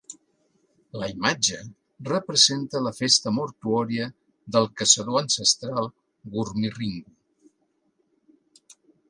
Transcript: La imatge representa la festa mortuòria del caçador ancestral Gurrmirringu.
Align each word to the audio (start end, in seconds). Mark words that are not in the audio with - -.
La 1.01 1.09
imatge 1.09 1.59
representa 2.07 2.81
la 2.85 2.93
festa 3.01 3.33
mortuòria 3.35 4.07
del 4.57 4.67
caçador 4.81 5.21
ancestral 5.23 5.91
Gurrmirringu. 6.39 7.17